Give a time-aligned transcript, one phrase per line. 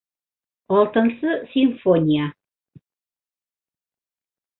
[0.77, 2.31] Алтынсы симфония.